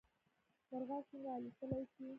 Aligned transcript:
مرغان 0.71 1.01
څنګه 1.09 1.29
الوتلی 1.37 1.81
شي؟ 1.91 2.05